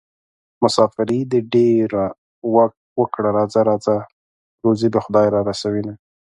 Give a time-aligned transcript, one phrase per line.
[0.61, 2.05] مساپري دې ډېره
[2.99, 3.95] وکړه راځه راځه
[4.63, 5.93] روزي به خدای رارسوينه